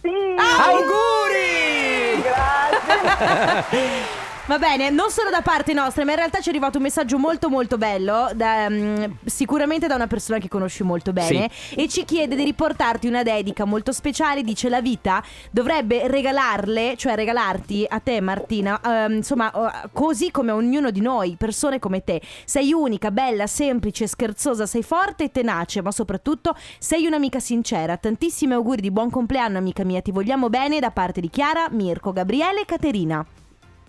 [0.00, 0.08] Sì.
[0.36, 2.22] Auguri!
[2.22, 4.26] Grazie.
[4.48, 7.18] Va bene, non solo da parte nostra, ma in realtà ci è arrivato un messaggio
[7.18, 12.06] molto molto bello, da, mm, sicuramente da una persona che conosci molto bene, e ci
[12.06, 18.00] chiede di riportarti una dedica molto speciale, dice la vita dovrebbe regalarle, cioè regalarti a
[18.00, 19.52] te Martina, ehm, insomma,
[19.92, 22.22] così come a ognuno di noi, persone come te.
[22.46, 27.98] Sei unica, bella, semplice, scherzosa, sei forte e tenace, ma soprattutto sei un'amica sincera.
[27.98, 32.12] Tantissimi auguri di buon compleanno amica mia, ti vogliamo bene da parte di Chiara, Mirko,
[32.12, 33.26] Gabriele e Caterina.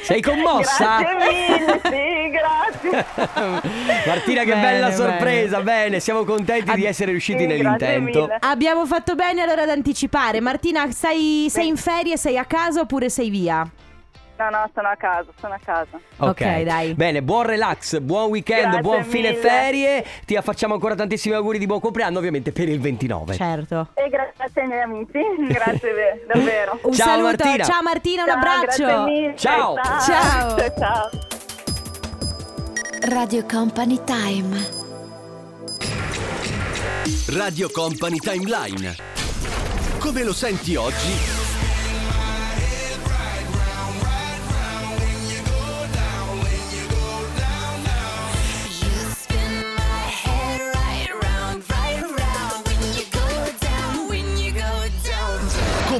[0.00, 0.98] Sei commossa?
[1.00, 3.04] Grazie mille, sì, grazie.
[4.06, 4.94] Martina, che Bene, bella bene.
[4.96, 5.60] sorpresa.
[5.60, 8.28] Bene, siamo contenti di essere riusciti Sì, grazie nell'intento.
[8.40, 10.40] Abbiamo fatto bene allora ad anticipare.
[10.40, 13.68] Martina, sei, sei in ferie, sei a casa oppure sei via?
[14.36, 15.98] No, no, sono a casa, sono a casa.
[16.18, 16.94] Ok, dai.
[16.94, 19.40] Bene, buon relax, buon weekend, Grazie buon fine mille.
[19.40, 20.04] ferie.
[20.26, 23.34] Ti facciamo ancora tantissimi auguri di buon compleanno, ovviamente per il 29.
[23.34, 23.88] Certo.
[23.94, 26.78] E grazie ai miei amici, grazie ve- davvero.
[26.82, 27.44] Un Ciao, saluto.
[27.44, 27.64] Martina.
[27.64, 28.84] Ciao Martina, un Ciao, abbraccio.
[28.84, 29.36] Grazie mille.
[29.36, 29.74] Ciao.
[29.76, 30.00] Ciao.
[30.00, 30.74] Ciao.
[30.78, 31.10] Ciao.
[33.10, 34.82] Radio Company Time.
[37.28, 38.94] Radio Company Timeline.
[40.00, 41.43] Come lo senti oggi?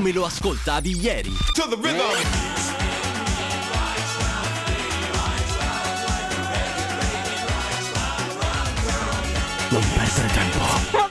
[0.04, 1.32] Come lo ascoltavi ieri?
[9.70, 10.58] Non perdere tempo.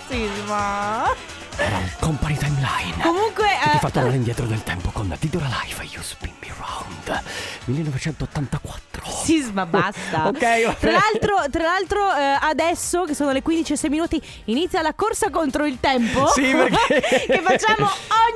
[0.08, 1.12] Sisma.
[1.56, 3.02] Era un company timeline.
[3.02, 6.54] Comunque, Che ti eh, fa tornare indietro nel tempo con Tidora Life You Spin Me
[6.56, 7.24] Round
[7.66, 8.83] 1984.
[9.24, 10.28] Sisma, basta.
[10.34, 14.82] Ok, Tra l'altro, tra l'altro eh, adesso che sono le 15 e 6 minuti, inizia
[14.82, 16.28] la corsa contro il tempo.
[16.34, 17.88] Sì, perché- che facciamo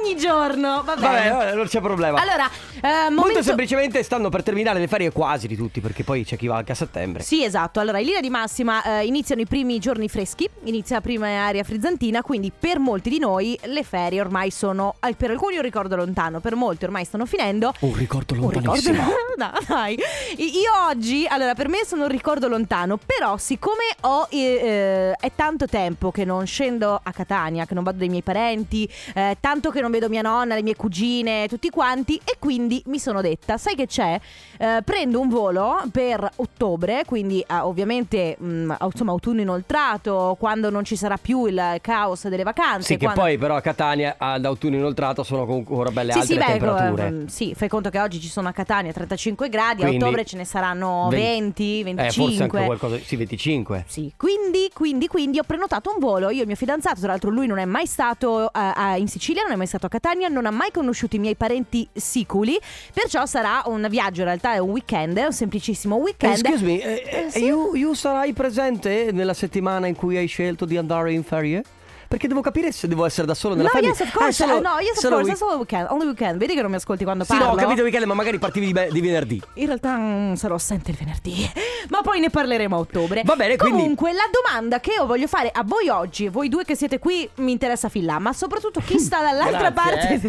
[0.02, 0.84] ogni giorno.
[0.84, 2.20] Vabbè, vabbè, non c'è problema.
[2.22, 2.46] Allora,
[2.82, 3.44] eh, Molto momento...
[3.44, 6.72] semplicemente stanno per terminare le ferie quasi di tutti, perché poi c'è chi va anche
[6.72, 7.24] a settembre.
[7.24, 7.80] Sì, esatto.
[7.80, 11.64] Allora, in linea di massima eh, iniziano i primi giorni freschi, inizia la prima area
[11.64, 15.96] frizzantina, quindi per molti di noi le ferie ormai sono, eh, per alcuni un ricordo
[15.96, 17.74] lontano, per molti ormai stanno finendo.
[17.80, 19.04] Un ricordo Un ricordo lontanissimo.
[19.38, 19.98] no, dai.
[20.38, 25.32] Io oggi, allora per me sono un ricordo lontano, però siccome ho eh, eh, è
[25.36, 29.70] tanto tempo che non scendo a Catania, che non vado dai miei parenti, eh, tanto
[29.72, 33.58] che non vedo mia nonna, le mie cugine, tutti quanti e quindi mi sono detta,
[33.58, 34.20] sai che c'è?
[34.58, 40.84] Eh, prendo un volo per ottobre, quindi eh, ovviamente mh, insomma autunno inoltrato, quando non
[40.84, 42.88] ci sarà più il caos delle vacanze.
[42.88, 46.34] Sì, che quando- poi però a Catania ad autunno inoltrato sono ancora belle sì, alte
[46.34, 47.08] sì, beh, temperature.
[47.08, 50.26] eh, sì, fai conto che oggi ci sono a Catania 35 gradi, Quindi- a ottobre
[50.26, 52.06] ce ne saranno 20, 25.
[52.06, 52.98] Eh, forse anche qualcosa.
[53.04, 53.86] Sì, 25.
[53.88, 56.30] Sì, quindi, quindi, quindi ho prenotato un volo.
[56.30, 59.44] Io e mio fidanzato, tra l'altro, lui non è mai stato eh, a- in Sicilia,
[59.44, 62.58] non è mai stato a Catania, non ha mai conosciuto i miei parenti siculi.
[62.94, 66.38] Perciò sarà un viaggio, in realtà è un weekend, è un semplicissimo Eh, weekend.
[66.46, 67.44] excuse me, eh, eh, Eh, sì.
[67.46, 71.64] you, you sarai presente nella settimana in cui hai scelto di andare in ferie?
[72.08, 73.90] Perché devo capire se devo essere da solo nella No, ferie.
[73.90, 74.44] yes, of course.
[74.44, 75.36] Ah, solo- eh, no, yes, of solo course.
[75.36, 75.88] solo weekend.
[75.90, 76.38] Only weekend.
[76.40, 77.46] Vedi che non mi ascolti quando Sì, parlo?
[77.48, 79.42] no, ho capito Michele, ma magari partivi di, be- di venerdì.
[79.56, 81.52] In realtà mm, sarò assente il venerdì,
[81.90, 83.24] ma poi ne parleremo a ottobre.
[83.26, 86.64] Va bene, quindi- Comunque, la domanda che io voglio fare a voi oggi, voi due
[86.64, 90.20] che siete qui, mi interessa fin là, ma soprattutto chi sta dall'altra parte,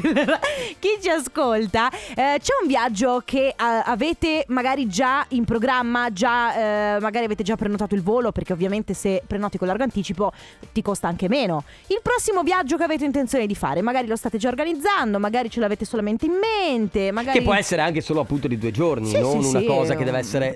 [0.81, 6.97] chi ci ascolta, eh, c'è un viaggio che eh, avete magari già in programma, già
[6.97, 10.33] eh, magari avete già prenotato il volo, perché ovviamente se prenoti con largo anticipo
[10.73, 11.63] ti costa anche meno.
[11.89, 15.61] Il prossimo viaggio che avete intenzione di fare, magari lo state già organizzando, magari ce
[15.61, 17.39] l'avete solamente in mente, magari...
[17.39, 19.97] Che può essere anche solo appunto di due giorni, Sì, non sì, una sì, cosa
[19.97, 20.55] che deve essere.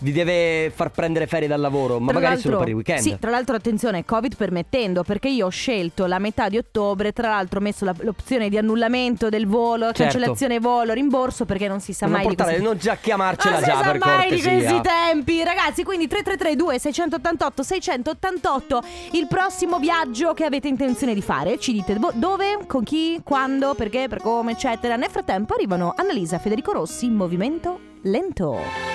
[0.00, 3.00] vi deve far prendere ferie dal lavoro, ma Tra magari solo per il weekend.
[3.00, 7.28] Sì, tra l'altro attenzione, Covid permettendo, perché io ho scelto la metà di ottobre, tra
[7.28, 10.02] l'altro ho messo la- l'opzione di annullamento del volo, Certo.
[10.02, 12.66] cancellazione volo, rimborso, perché non si sa non mai di portare, questi...
[12.68, 14.70] non già chiamarcela non già si sa per mai di cortesia.
[14.72, 15.84] questi tempi, ragazzi.
[15.84, 21.58] Quindi 3332 688 688 il prossimo viaggio che avete intenzione di fare.
[21.58, 24.96] Ci dite vo- dove, con chi, quando, perché, per come, eccetera.
[24.96, 28.91] Nel frattempo arrivano Annalisa Federico Rossi in movimento lento.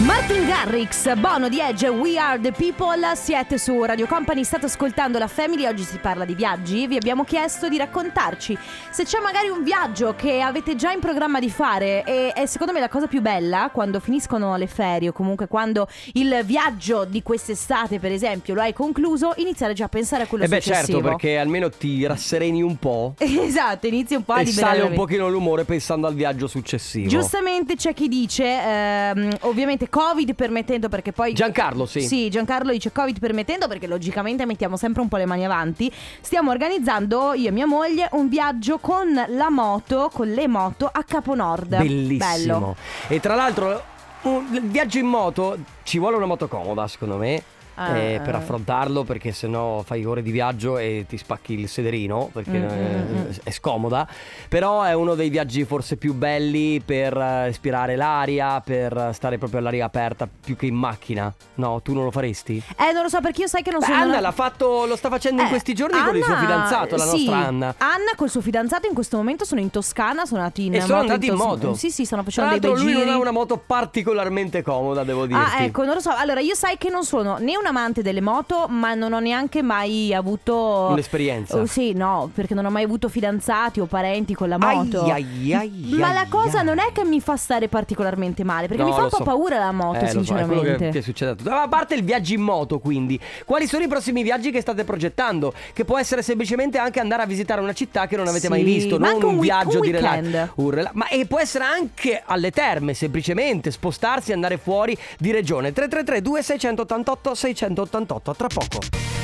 [0.00, 5.16] Martin Garrix, Bono di Edge, We Are The People, siete su Radio Company, state ascoltando
[5.18, 8.58] la Family, oggi si parla di viaggi, vi abbiamo chiesto di raccontarci
[8.90, 12.74] se c'è magari un viaggio che avete già in programma di fare e è secondo
[12.74, 17.22] me la cosa più bella quando finiscono le ferie o comunque quando il viaggio di
[17.22, 20.98] quest'estate per esempio lo hai concluso, iniziare già a pensare a quello E beh successivo.
[20.98, 24.82] certo, perché almeno ti rassereni un po' Esatto, inizi un po' a e liberare sale
[24.84, 27.08] la un pochino l'umore pensando al viaggio successivo.
[27.08, 31.32] Giustamente c'è chi dice, ehm, ovviamente Covid permettendo perché poi...
[31.32, 32.00] Giancarlo, sì.
[32.02, 35.92] Sì, Giancarlo dice Covid permettendo perché logicamente mettiamo sempre un po' le mani avanti.
[36.20, 41.02] Stiamo organizzando io e mia moglie un viaggio con la moto, con le moto a
[41.02, 41.76] Caponord.
[41.76, 42.16] Bellissimo.
[42.18, 42.76] Bello.
[43.08, 43.82] E tra l'altro,
[44.22, 47.42] un viaggio in moto ci vuole una moto comoda, secondo me.
[47.78, 48.38] Ah, eh, per ah.
[48.38, 53.04] affrontarlo perché sennò fai ore di viaggio e ti spacchi il sederino perché Mm, eh,
[53.04, 53.30] mm, mm.
[53.42, 54.08] è scomoda
[54.48, 59.60] però è uno dei viaggi forse più belli per eh, respirare l'aria per stare proprio
[59.60, 62.62] all'aria aperta più che in macchina no tu non lo faresti?
[62.78, 63.98] Eh, non lo so perché io sai che non Beh, sono...
[63.98, 66.40] Anna una- l'ha fatto lo sta facendo in Eh, questi giorni con il suo Anna-
[66.46, 70.24] fidanzato la sì, nostra Anna Anna col suo fidanzato in questo momento sono in Toscana,
[70.24, 72.60] sono andati in e sono moto andati in moto Sì, sì, stanno tra facendo dei
[72.70, 73.04] l'altro bei lui giri.
[73.04, 76.10] non ha una moto particolarmente comoda devo dirti Ah, ecco, non lo so.
[76.16, 79.62] Allora, io sai che non sono né un amante delle moto, ma non ho neanche
[79.62, 80.88] mai avuto.
[80.90, 81.56] Un'esperienza.
[81.58, 85.02] Oh, sì, no, perché non ho mai avuto fidanzati o parenti con la moto.
[85.02, 88.82] Ai, ai, ai, ma la cosa non è che mi fa stare particolarmente male, perché
[88.82, 89.22] No, mi fa un po' so.
[89.24, 90.76] paura la moto, Eh, lo so, sinceramente.
[90.76, 91.48] che, che succede a tutti.
[91.48, 94.84] Ma a parte il viaggio in moto, quindi, quali sono i prossimi viaggi che state
[94.84, 95.52] progettando?
[95.72, 98.62] Che può essere semplicemente anche andare a visitare una città che non avete Sì, mai
[98.62, 100.52] visto, non un, un viaggio un di rela- weekend.
[100.56, 105.30] un rela- ma e può essere anche alle terme, semplicemente spostarsi e andare fuori di
[105.30, 105.65] regione.
[105.72, 108.78] 333 2688 688 tra poco.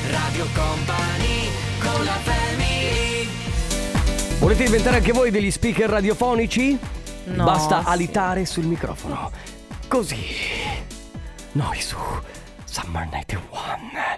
[0.09, 3.27] Radio Company con la family
[4.39, 6.77] Volete diventare anche voi degli speaker radiofonici?
[7.25, 7.89] No, Basta sì.
[7.89, 9.31] alitare sul microfono.
[9.87, 10.17] Così.
[11.53, 11.95] Noi su
[12.65, 13.41] Summer 91.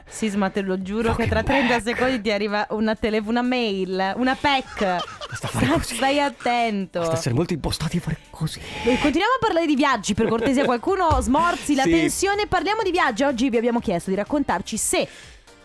[0.07, 1.83] Sisma, te lo giuro Rock che tra and 30 back.
[1.87, 4.97] secondi ti arriva una, tele- una mail, una PEC.
[5.35, 5.95] Basta fare Stai, così.
[5.95, 6.99] stai attento.
[6.99, 8.59] Basta essere molto impostati a fare così.
[8.59, 11.89] Eh, Continuiamo a parlare di viaggi, per cortesia qualcuno smorzi la Sì.
[11.91, 12.47] tensione.
[12.47, 13.23] Parliamo di viaggi.
[13.23, 15.07] Oggi vi abbiamo chiesto di raccontarci se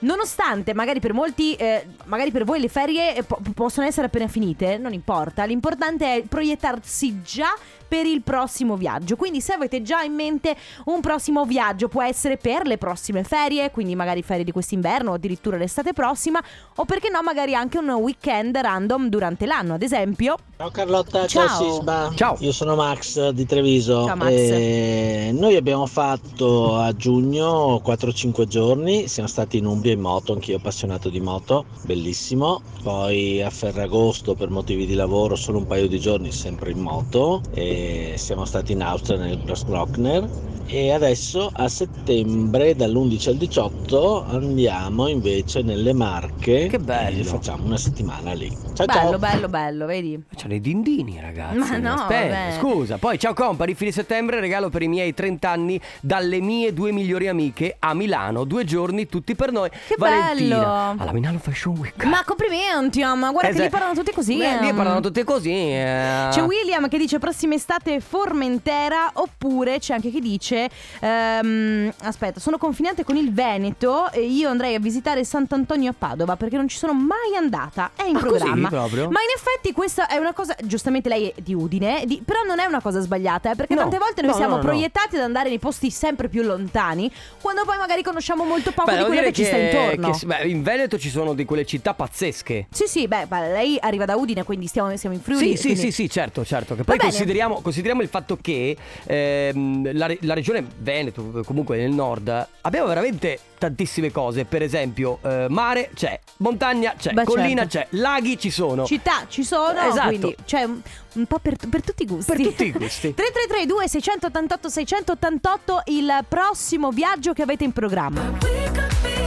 [0.02, 4.28] Nonostante magari per molti, eh, magari per voi le ferie eh, po- possono essere appena
[4.28, 7.52] finite, non importa, l'importante è proiettarsi già
[7.90, 9.16] per il prossimo viaggio.
[9.16, 13.72] Quindi se avete già in mente un prossimo viaggio, può essere per le prossime ferie,
[13.72, 16.40] quindi magari ferie di quest'inverno o addirittura l'estate prossima,
[16.76, 20.36] o perché no magari anche un weekend random durante l'anno, ad esempio.
[20.56, 21.48] Ciao Carlotta, Ciao.
[21.48, 22.12] ciao, Sisma.
[22.14, 22.36] Ciao.
[22.38, 24.06] Io sono Max di Treviso.
[24.06, 24.30] Ciao, Max.
[24.30, 30.58] E noi abbiamo fatto a giugno 4-5 giorni, siamo stati in Umbria in moto, anch'io
[30.58, 32.62] appassionato di moto, bellissimo.
[32.84, 37.42] Poi a Ferragosto per motivi di lavoro solo un paio di giorni sempre in moto
[37.52, 37.78] e
[38.16, 40.28] siamo stati in Austria nel Grossglockner
[40.66, 47.18] e adesso a settembre dall'11 al 18 andiamo invece nelle Marche Che bello.
[47.20, 48.48] e facciamo una settimana lì.
[48.74, 49.18] Ciao bello, ciao.
[49.18, 50.22] bello, bello, vedi?
[50.36, 51.56] C'hanno i dindini, ragazzi.
[51.58, 52.56] Ma no, Aspetta, vabbè.
[52.58, 52.98] scusa.
[52.98, 57.26] Poi, ciao compari, fine settembre regalo per i miei 30 anni dalle mie due migliori
[57.26, 58.44] amiche a Milano.
[58.44, 59.68] Due giorni tutti per noi.
[59.70, 61.02] Che Valentina, bello.
[61.02, 62.04] alla Milano Fashion Week.
[62.04, 64.36] Ma complimenti, ma guarda Eh, che se- li parlano tutti così.
[64.38, 64.76] Beh, lì ehm.
[64.76, 65.50] parlano tutti così.
[65.50, 66.28] eh.
[66.30, 67.69] C'è William che dice prossima estate
[68.00, 70.68] Formentera oppure c'è anche chi dice
[71.00, 76.36] ehm, aspetta sono confinante con il Veneto e io andrei a visitare Sant'Antonio a Padova
[76.36, 79.04] perché non ci sono mai andata è in Ah, così programma proprio?
[79.10, 82.58] ma in effetti questa è una cosa giustamente lei è di Udine di- però non
[82.58, 83.82] è una cosa sbagliata eh, perché No.
[83.82, 87.64] tante volte noi No, siamo no, proiettati ad andare nei posti sempre più lontani quando
[87.64, 90.48] poi magari conosciamo molto poco Beh, di quello dire che, ci sta intorno che- beh,
[90.48, 92.66] in Veneto ci sono di quelle città pazzesche.
[92.70, 95.80] sì sì beh, lei arriva da Udine quindi stiamo, siamo in Friuli Sì, sì, quindi-
[95.80, 96.74] sì, sì, certo, certo.
[96.74, 97.10] Che poi bene.
[97.60, 103.38] Consideriamo, consideriamo il fatto che ehm, la, la regione Veneto, comunque nel nord, abbiamo veramente
[103.58, 104.44] tantissime cose.
[104.44, 107.88] Per esempio, eh, mare c'è, montagna c'è, Beh, collina certo.
[107.90, 108.84] c'è, laghi ci sono.
[108.84, 110.08] Città ci sono, Esatto.
[110.08, 110.80] quindi cioè un,
[111.14, 112.32] un po' per, per tutti i gusti.
[112.32, 113.14] Per tutti i gusti.
[113.14, 119.19] 3332 688 688 il prossimo viaggio che avete in programma.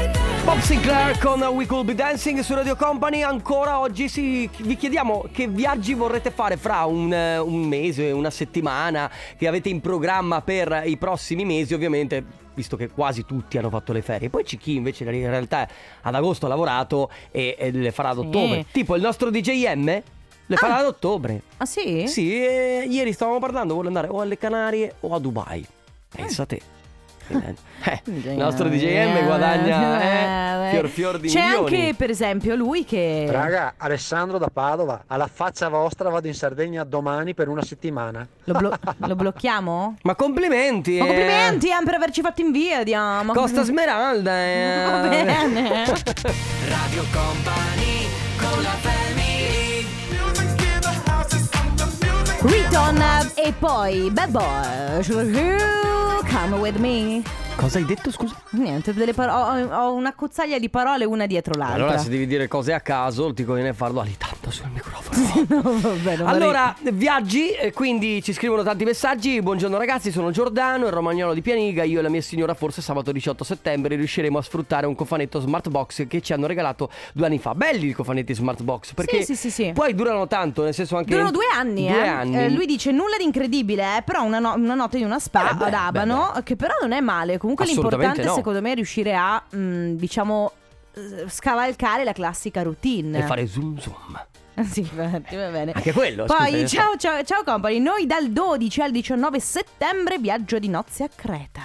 [0.46, 3.22] Bob Sinclair con We Could Be Dancing su Radio Company.
[3.22, 8.30] Ancora oggi si- vi chiediamo che viaggi vorrete fare fra un, eh, un mese, una
[8.30, 12.42] settimana, che avete in programma per i prossimi mesi, ovviamente.
[12.56, 15.68] Visto che quasi tutti hanno fatto le ferie, poi c'è chi invece in realtà
[16.02, 18.26] ad agosto ha lavorato e, e le farà ad Sì.
[18.28, 18.66] ottobre.
[18.72, 19.86] Tipo il nostro DJM
[20.46, 20.80] le farà Ah.
[20.80, 21.42] ad ottobre.
[21.58, 22.06] Ah sì?
[22.08, 25.66] Sì, ieri stavamo parlando, vuole andare o alle Canarie o a Dubai.
[26.14, 26.62] Pensa te.
[27.28, 31.82] Eh, il nostro DJM guadagna eh, fior fior di C'è milioni.
[31.82, 36.84] anche per esempio lui che Raga, Alessandro da Padova, alla faccia vostra vado in Sardegna
[36.84, 38.28] domani per una settimana.
[38.46, 39.98] lo, blo- lo blocchiamo?
[40.04, 40.98] Ma complimenti!
[40.98, 41.08] Ma eh.
[41.08, 43.22] complimenti eh, per averci fatto invidia.
[43.24, 44.38] Ma Costa Smeralda.
[44.38, 44.84] eh.
[44.86, 45.86] Va bene.
[46.68, 48.08] Radio Company
[48.38, 49.12] con la family
[52.46, 53.02] Riton
[53.36, 55.04] e poi Bad Boy.
[56.30, 57.24] Come with me.
[57.56, 58.36] Cosa hai detto, scusa?
[58.52, 61.76] Niente, delle paro- ho, ho una cozzaglia di parole una dietro l'altra.
[61.84, 65.02] Allora, se devi dire cose a caso, ti conviene farlo alitando sul microfono.
[65.48, 69.42] No, vabbè, non Allora, viaggi, eh, quindi ci scrivono tanti messaggi.
[69.42, 71.84] Buongiorno ragazzi, sono Giordano, il romagnolo di Pianiga.
[71.84, 75.70] Io e la mia signora forse sabato 18 settembre riusciremo a sfruttare un cofanetto smart
[75.70, 77.56] box che ci hanno regalato due anni fa.
[77.56, 79.72] Belli i cofanetti smart box perché Sì, sì, sì, sì.
[79.74, 81.12] poi durano tanto, nel senso anche...
[81.12, 82.08] Durano due anni, Due eh.
[82.08, 82.38] anni.
[82.38, 85.52] Eh, lui dice nulla di incredibile, eh, però una, no- una notte di una spa
[85.52, 87.38] Eh, beh, ad Abano, che però non è male.
[87.44, 88.36] Comunque l'importante no.
[88.36, 90.54] secondo me è riuscire a, mh, diciamo,
[90.94, 93.18] eh, scavalcare la classica routine.
[93.20, 94.26] E fare zoom zoom.
[94.70, 95.72] Sì, infatti, va bene.
[95.72, 97.80] Anche quello, Poi, scusa, eh, ciao, ciao, ciao company.
[97.80, 101.62] Noi dal 12 al 19 settembre viaggio di nozze a Creta.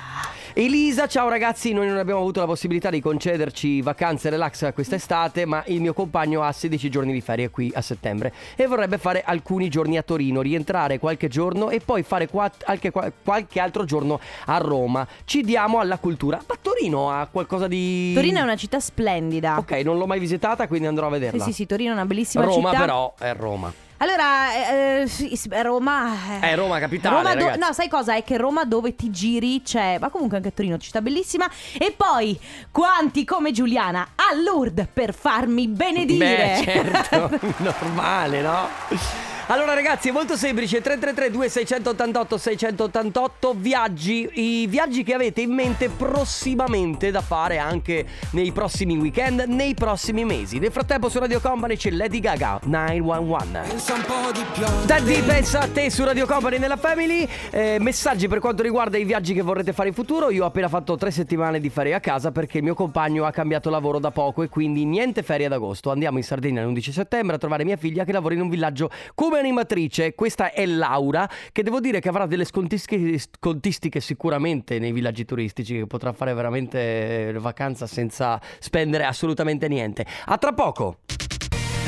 [0.58, 5.62] Elisa, ciao ragazzi, noi non abbiamo avuto la possibilità di concederci vacanze relax quest'estate, ma
[5.68, 9.68] il mio compagno ha 16 giorni di ferie qui a settembre e vorrebbe fare alcuni
[9.68, 14.18] giorni a Torino, rientrare qualche giorno e poi fare quat- anche qua- qualche altro giorno
[14.46, 15.06] a Roma.
[15.24, 16.42] Ci diamo alla cultura.
[16.44, 18.10] Ma Torino ha qualcosa di...
[18.14, 19.58] Torino è una città splendida.
[19.58, 21.44] Ok, non l'ho mai visitata, quindi andrò a Sì, vederla.
[21.44, 22.80] sì, sì, Torino è una bellissima Roma città.
[22.80, 23.72] però è Roma.
[23.98, 26.38] Allora, eh, eh, sì, Roma.
[26.40, 27.58] È Roma capitale, Roma do- ragazzi.
[27.58, 28.14] no, sai cosa?
[28.14, 29.98] È che Roma dove ti giri c'è.
[29.98, 31.48] Ma comunque anche a Torino, città bellissima.
[31.76, 32.38] E poi,
[32.70, 36.62] quanti come Giuliana a Lourdes per farmi benedire.
[36.64, 39.27] Beh, certo, normale, no?
[39.50, 40.82] Allora ragazzi è molto semplice.
[40.82, 44.28] 333 2688 688 viaggi.
[44.34, 50.26] I viaggi che avete in mente prossimamente da fare anche nei prossimi weekend Nei prossimi
[50.26, 50.58] mesi.
[50.58, 55.22] Nel frattempo su Radio Company c'è Lady Gaga 911 Pensa un po' di più Daddy
[55.22, 57.26] pensa a te su Radio Company nella Family.
[57.50, 60.28] Eh, Messaggi per quanto riguarda i viaggi che vorrete fare in futuro.
[60.30, 63.30] Io ho appena fatto tre settimane di ferie a casa Perché il mio compagno ha
[63.30, 65.90] cambiato lavoro da poco E quindi niente ferie ad agosto.
[65.90, 69.36] Andiamo in Sardegna l'11 settembre a trovare mia figlia Che lavora in un villaggio come
[69.38, 75.24] animatrice Questa è Laura Che devo dire che avrà delle scontistiche, scontistiche sicuramente Nei villaggi
[75.24, 80.06] turistici Che potrà fare veramente vacanza senza spendere assolutamente niente.
[80.26, 80.98] A tra poco!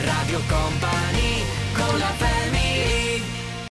[0.04, 1.42] Radio Company
[1.74, 2.39] con la family